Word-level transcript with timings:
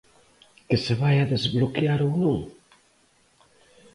Que 0.67 0.77
se 0.83 0.93
vaia 1.01 1.29
desbloquear 1.33 1.99
ou 2.07 2.11
non? 2.23 2.37